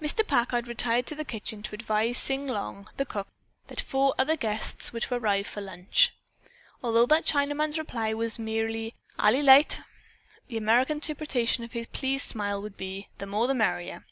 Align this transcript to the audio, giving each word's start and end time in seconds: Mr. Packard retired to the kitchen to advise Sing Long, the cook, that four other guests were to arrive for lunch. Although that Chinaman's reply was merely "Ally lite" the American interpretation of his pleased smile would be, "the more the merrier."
Mr. 0.00 0.24
Packard 0.24 0.68
retired 0.68 1.06
to 1.06 1.16
the 1.16 1.24
kitchen 1.24 1.60
to 1.60 1.74
advise 1.74 2.18
Sing 2.18 2.46
Long, 2.46 2.88
the 2.98 3.04
cook, 3.04 3.26
that 3.66 3.80
four 3.80 4.14
other 4.16 4.36
guests 4.36 4.92
were 4.92 5.00
to 5.00 5.14
arrive 5.16 5.48
for 5.48 5.60
lunch. 5.60 6.12
Although 6.84 7.06
that 7.06 7.24
Chinaman's 7.26 7.76
reply 7.76 8.14
was 8.14 8.38
merely 8.38 8.94
"Ally 9.18 9.40
lite" 9.40 9.80
the 10.46 10.56
American 10.56 10.98
interpretation 10.98 11.64
of 11.64 11.72
his 11.72 11.88
pleased 11.88 12.28
smile 12.28 12.62
would 12.62 12.76
be, 12.76 13.08
"the 13.18 13.26
more 13.26 13.48
the 13.48 13.54
merrier." 13.54 14.04